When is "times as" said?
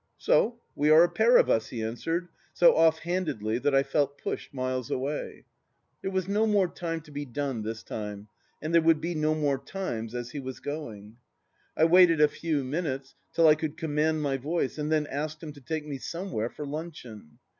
9.59-10.31